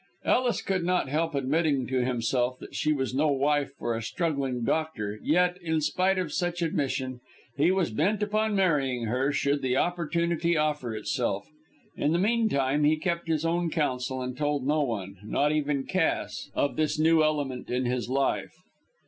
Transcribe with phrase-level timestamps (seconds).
[0.25, 4.63] Ellis could not help admitting to himself that she was no wife for a struggling
[4.63, 7.19] doctor, yet, in spite of such admission,
[7.55, 11.51] he was bent upon marrying her, should the opportunity offer itself.
[11.95, 16.49] In the meantime he kept his own counsel and told no one not even Cass
[16.55, 18.55] of this new element in his life.